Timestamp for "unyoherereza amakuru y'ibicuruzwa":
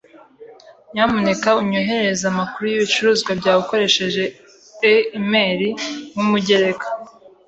1.61-3.31